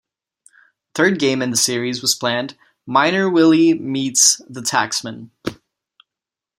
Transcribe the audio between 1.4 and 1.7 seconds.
in the